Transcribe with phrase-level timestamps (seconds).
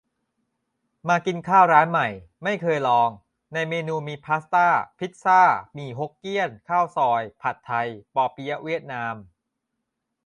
[1.07, 2.07] มากินข้าวร้านใหม่
[2.43, 3.09] ไม่เคยลอง
[3.53, 5.41] ในเมนูมี พาสต้า พิซซ่า
[5.73, 9.15] หมี่ฮกเกี้ยน ข้าวซอย ผัดไทย ปอเปี๊ยะเวียดนาม